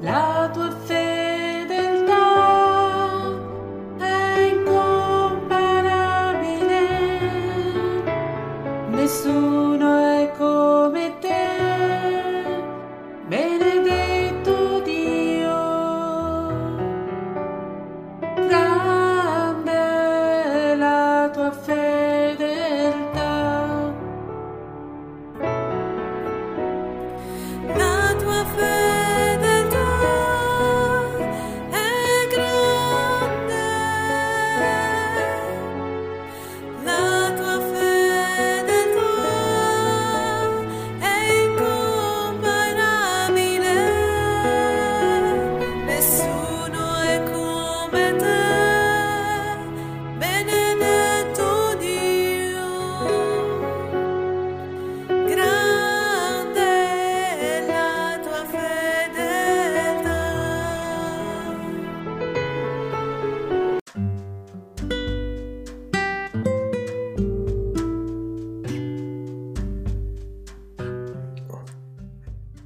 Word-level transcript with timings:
L'arbre 0.00 0.70
fait 0.86 0.97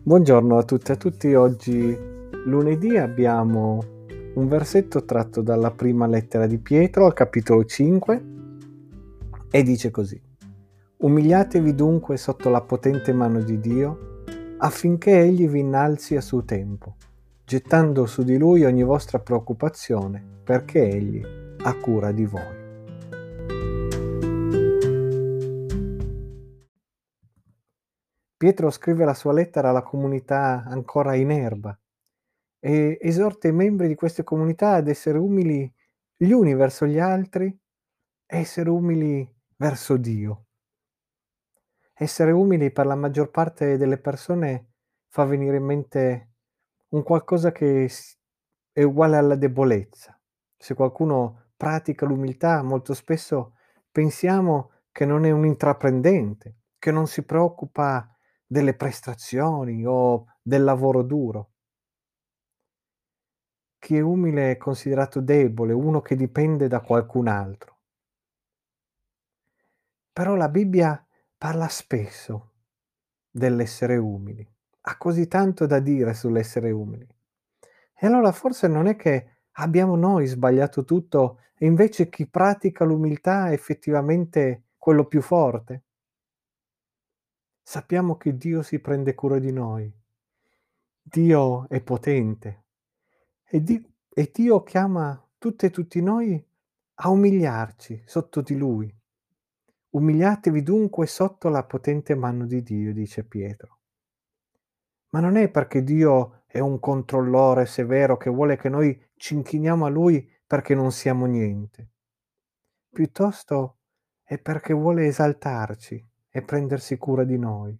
Buongiorno 0.04 0.58
a 0.58 0.64
tutte 0.64 0.90
e 0.90 0.94
a 0.96 0.98
tutti, 0.98 1.32
oggi 1.32 1.96
lunedì 2.46 2.96
abbiamo 2.96 3.78
un 4.34 4.48
versetto 4.48 5.04
tratto 5.04 5.42
dalla 5.42 5.70
prima 5.70 6.08
lettera 6.08 6.48
di 6.48 6.58
Pietro 6.58 7.06
al 7.06 7.12
capitolo 7.12 7.64
5 7.64 8.24
e 9.48 9.62
dice 9.62 9.92
così. 9.92 10.20
Umiliatevi 10.96 11.76
dunque 11.76 12.16
sotto 12.16 12.50
la 12.50 12.62
potente 12.62 13.12
mano 13.12 13.42
di 13.42 13.60
Dio 13.60 14.24
affinché 14.58 15.20
Egli 15.20 15.46
vi 15.46 15.60
innalzi 15.60 16.16
a 16.16 16.20
suo 16.20 16.42
tempo, 16.42 16.96
gettando 17.44 18.04
su 18.06 18.24
di 18.24 18.36
Lui 18.36 18.64
ogni 18.64 18.82
vostra 18.82 19.20
preoccupazione 19.20 20.20
perché 20.42 20.82
Egli 20.82 21.22
ha 21.62 21.74
cura 21.76 22.10
di 22.10 22.26
voi. 22.26 22.61
Pietro 28.42 28.70
scrive 28.70 29.04
la 29.04 29.14
sua 29.14 29.32
lettera 29.32 29.68
alla 29.68 29.84
comunità 29.84 30.64
ancora 30.66 31.14
in 31.14 31.30
erba 31.30 31.78
e 32.58 32.98
esorta 33.00 33.46
i 33.46 33.52
membri 33.52 33.86
di 33.86 33.94
queste 33.94 34.24
comunità 34.24 34.72
ad 34.72 34.88
essere 34.88 35.16
umili 35.16 35.72
gli 36.16 36.32
uni 36.32 36.52
verso 36.52 36.84
gli 36.84 36.98
altri 36.98 37.56
essere 38.26 38.68
umili 38.68 39.32
verso 39.54 39.96
Dio. 39.96 40.46
Essere 41.94 42.32
umili 42.32 42.72
per 42.72 42.86
la 42.86 42.96
maggior 42.96 43.30
parte 43.30 43.76
delle 43.76 43.98
persone 43.98 44.72
fa 45.06 45.22
venire 45.24 45.58
in 45.58 45.64
mente 45.64 46.30
un 46.88 47.04
qualcosa 47.04 47.52
che 47.52 47.88
è 48.72 48.82
uguale 48.82 49.18
alla 49.18 49.36
debolezza. 49.36 50.20
Se 50.56 50.74
qualcuno 50.74 51.52
pratica 51.56 52.06
l'umiltà, 52.06 52.60
molto 52.64 52.92
spesso 52.92 53.54
pensiamo 53.92 54.72
che 54.90 55.04
non 55.04 55.26
è 55.26 55.30
un 55.30 55.46
intraprendente, 55.46 56.56
che 56.76 56.90
non 56.90 57.06
si 57.06 57.22
preoccupa 57.24 58.11
delle 58.52 58.74
prestazioni 58.74 59.86
o 59.86 60.26
del 60.42 60.62
lavoro 60.62 61.02
duro. 61.02 61.52
Chi 63.78 63.96
è 63.96 64.00
umile 64.00 64.50
è 64.50 64.56
considerato 64.58 65.22
debole, 65.22 65.72
uno 65.72 66.02
che 66.02 66.14
dipende 66.14 66.68
da 66.68 66.80
qualcun 66.82 67.28
altro. 67.28 67.78
Però 70.12 70.34
la 70.34 70.50
Bibbia 70.50 71.02
parla 71.38 71.66
spesso 71.68 72.50
dell'essere 73.30 73.96
umili, 73.96 74.46
ha 74.82 74.98
così 74.98 75.26
tanto 75.28 75.64
da 75.64 75.80
dire 75.80 76.12
sull'essere 76.12 76.70
umili. 76.70 77.08
E 77.98 78.06
allora 78.06 78.32
forse 78.32 78.68
non 78.68 78.86
è 78.86 78.96
che 78.96 79.44
abbiamo 79.52 79.96
noi 79.96 80.26
sbagliato 80.26 80.84
tutto 80.84 81.38
e 81.54 81.64
invece 81.64 82.10
chi 82.10 82.28
pratica 82.28 82.84
l'umiltà 82.84 83.48
è 83.48 83.52
effettivamente 83.52 84.64
quello 84.76 85.06
più 85.06 85.22
forte? 85.22 85.84
Sappiamo 87.62 88.16
che 88.16 88.36
Dio 88.36 88.62
si 88.62 88.80
prende 88.80 89.14
cura 89.14 89.38
di 89.38 89.52
noi. 89.52 89.90
Dio 91.00 91.68
è 91.68 91.80
potente 91.80 92.64
e, 93.48 93.62
Di- 93.62 93.94
e 94.08 94.30
Dio 94.32 94.62
chiama 94.62 95.28
tutte 95.38 95.66
e 95.66 95.70
tutti 95.70 96.00
noi 96.02 96.44
a 96.94 97.08
umiliarci 97.08 98.02
sotto 98.04 98.40
di 98.40 98.56
Lui. 98.56 98.94
Umiliatevi 99.90 100.62
dunque 100.62 101.06
sotto 101.06 101.48
la 101.48 101.64
potente 101.64 102.14
mano 102.14 102.46
di 102.46 102.62
Dio, 102.62 102.92
dice 102.92 103.24
Pietro. 103.24 103.80
Ma 105.10 105.20
non 105.20 105.36
è 105.36 105.50
perché 105.50 105.82
Dio 105.82 106.44
è 106.46 106.58
un 106.58 106.78
controllore 106.80 107.66
severo 107.66 108.16
che 108.16 108.30
vuole 108.30 108.56
che 108.56 108.68
noi 108.68 109.10
ci 109.16 109.34
inchiniamo 109.34 109.84
a 109.84 109.88
Lui 109.88 110.28
perché 110.46 110.74
non 110.74 110.92
siamo 110.92 111.26
niente. 111.26 111.90
Piuttosto 112.88 113.78
è 114.22 114.38
perché 114.38 114.72
vuole 114.72 115.06
esaltarci 115.06 116.11
e 116.34 116.42
prendersi 116.42 116.96
cura 116.96 117.24
di 117.24 117.38
noi. 117.38 117.78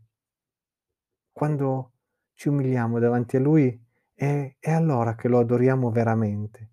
Quando 1.33 1.95
ci 2.35 2.49
umiliamo 2.49 2.99
davanti 2.99 3.37
a 3.37 3.41
Lui 3.41 3.83
è, 4.13 4.57
è 4.59 4.71
allora 4.71 5.15
che 5.15 5.29
lo 5.29 5.39
adoriamo 5.39 5.91
veramente, 5.91 6.71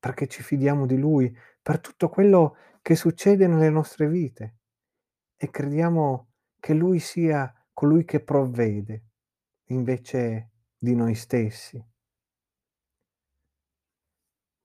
perché 0.00 0.26
ci 0.26 0.42
fidiamo 0.42 0.86
di 0.86 0.96
Lui 0.96 1.36
per 1.60 1.80
tutto 1.80 2.08
quello 2.08 2.56
che 2.80 2.96
succede 2.96 3.46
nelle 3.46 3.68
nostre 3.68 4.08
vite 4.08 4.56
e 5.36 5.50
crediamo 5.50 6.30
che 6.58 6.72
Lui 6.72 6.98
sia 6.98 7.54
colui 7.72 8.04
che 8.04 8.20
provvede 8.20 9.04
invece 9.66 10.50
di 10.78 10.94
noi 10.94 11.14
stessi. 11.14 11.84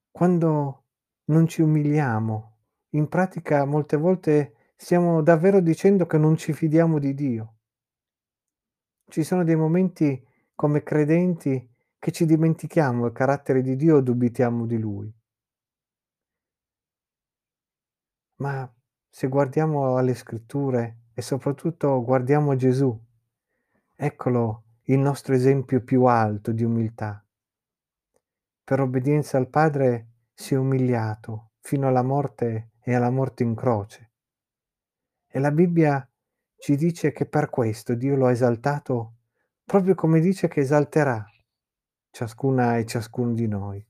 Quando 0.09 0.85
non 1.25 1.45
ci 1.45 1.61
umiliamo, 1.61 2.57
in 2.91 3.07
pratica 3.09 3.65
molte 3.65 3.97
volte 3.97 4.56
stiamo 4.77 5.23
davvero 5.23 5.59
dicendo 5.59 6.05
che 6.05 6.19
non 6.19 6.37
ci 6.37 6.53
fidiamo 6.53 6.99
di 6.99 7.13
Dio. 7.15 7.55
Ci 9.09 9.23
sono 9.23 9.43
dei 9.43 9.55
momenti 9.55 10.23
come 10.53 10.83
credenti 10.83 11.67
che 11.97 12.11
ci 12.11 12.25
dimentichiamo 12.25 13.07
il 13.07 13.11
carattere 13.11 13.63
di 13.63 13.75
Dio 13.75 13.97
o 13.97 14.01
dubitiamo 14.01 14.65
di 14.67 14.77
Lui. 14.77 15.11
Ma 18.35 18.71
se 19.09 19.27
guardiamo 19.27 19.97
alle 19.97 20.13
scritture 20.13 21.05
e 21.13 21.23
soprattutto 21.23 22.03
guardiamo 22.03 22.55
Gesù, 22.55 22.97
eccolo 23.95 24.63
il 24.83 24.99
nostro 24.99 25.33
esempio 25.33 25.81
più 25.81 26.03
alto 26.03 26.51
di 26.51 26.63
umiltà. 26.63 27.25
Per 28.63 28.79
obbedienza 28.79 29.37
al 29.37 29.49
Padre 29.49 30.09
si 30.33 30.53
è 30.53 30.57
umiliato 30.57 31.53
fino 31.61 31.87
alla 31.87 32.03
morte 32.03 32.73
e 32.79 32.93
alla 32.93 33.09
morte 33.09 33.41
in 33.41 33.55
croce. 33.55 34.06
E 35.37 35.39
la 35.39 35.51
Bibbia 35.51 36.03
ci 36.57 36.75
dice 36.75 37.11
che 37.11 37.27
per 37.27 37.51
questo 37.51 37.93
Dio 37.93 38.15
lo 38.15 38.25
ha 38.25 38.31
esaltato 38.31 39.17
proprio 39.63 39.93
come 39.93 40.19
dice 40.19 40.47
che 40.47 40.61
esalterà 40.61 41.23
ciascuna 42.09 42.77
e 42.77 42.87
ciascuno 42.87 43.35
di 43.35 43.47
noi. 43.47 43.87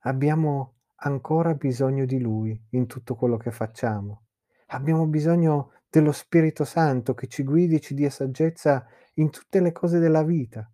Abbiamo 0.00 0.80
ancora 0.96 1.54
bisogno 1.54 2.04
di 2.04 2.20
Lui 2.20 2.62
in 2.72 2.86
tutto 2.86 3.14
quello 3.14 3.38
che 3.38 3.52
facciamo. 3.52 4.24
Abbiamo 4.66 5.06
bisogno 5.06 5.72
dello 5.88 6.12
Spirito 6.12 6.64
Santo 6.64 7.14
che 7.14 7.26
ci 7.26 7.42
guidi 7.42 7.76
e 7.76 7.80
ci 7.80 7.94
dia 7.94 8.10
saggezza 8.10 8.86
in 9.14 9.30
tutte 9.30 9.60
le 9.60 9.72
cose 9.72 9.98
della 9.98 10.24
vita. 10.24 10.70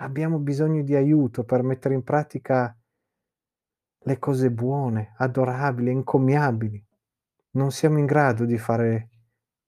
Abbiamo 0.00 0.40
bisogno 0.40 0.82
di 0.82 0.96
aiuto 0.96 1.44
per 1.44 1.62
mettere 1.62 1.94
in 1.94 2.02
pratica 2.02 2.76
le 3.96 4.18
cose 4.18 4.50
buone, 4.50 5.14
adorabili, 5.18 5.90
encomiabili. 5.90 6.84
Non 7.56 7.70
siamo 7.72 7.98
in 7.98 8.04
grado 8.04 8.44
di 8.44 8.58
fare 8.58 9.08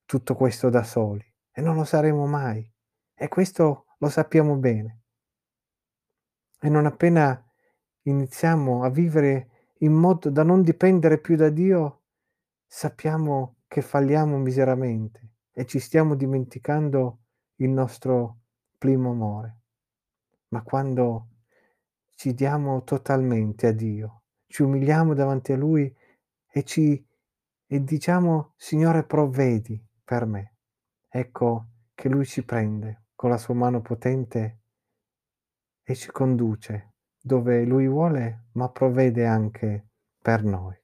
tutto 0.04 0.34
questo 0.34 0.68
da 0.68 0.82
soli 0.82 1.24
e 1.50 1.62
non 1.62 1.74
lo 1.74 1.84
saremo 1.84 2.26
mai. 2.26 2.70
E 3.14 3.28
questo 3.28 3.86
lo 3.96 4.10
sappiamo 4.10 4.56
bene. 4.56 5.04
E 6.60 6.68
non 6.68 6.84
appena 6.84 7.42
iniziamo 8.02 8.82
a 8.82 8.90
vivere 8.90 9.72
in 9.78 9.94
modo 9.94 10.28
da 10.28 10.42
non 10.42 10.60
dipendere 10.60 11.18
più 11.18 11.34
da 11.34 11.48
Dio, 11.48 12.02
sappiamo 12.66 13.60
che 13.66 13.80
falliamo 13.80 14.36
miseramente 14.36 15.36
e 15.50 15.64
ci 15.64 15.78
stiamo 15.78 16.14
dimenticando 16.14 17.20
il 17.56 17.70
nostro 17.70 18.40
primo 18.76 19.12
amore. 19.12 19.62
Ma 20.48 20.60
quando 20.62 21.28
ci 22.16 22.34
diamo 22.34 22.84
totalmente 22.84 23.66
a 23.66 23.72
Dio, 23.72 24.24
ci 24.46 24.62
umiliamo 24.62 25.14
davanti 25.14 25.52
a 25.52 25.56
Lui 25.56 25.90
e 26.50 26.62
ci 26.64 27.07
e 27.68 27.84
diciamo: 27.84 28.54
"Signore 28.56 29.04
provvedi 29.04 29.80
per 30.02 30.24
me." 30.24 30.56
Ecco 31.08 31.66
che 31.94 32.08
Lui 32.08 32.24
ci 32.24 32.44
prende 32.44 33.04
con 33.14 33.30
la 33.30 33.36
sua 33.36 33.54
mano 33.54 33.80
potente 33.82 34.62
e 35.82 35.94
ci 35.94 36.10
conduce 36.10 36.94
dove 37.20 37.64
Lui 37.64 37.86
vuole, 37.86 38.46
ma 38.52 38.70
provvede 38.70 39.26
anche 39.26 39.88
per 40.20 40.42
noi. 40.44 40.76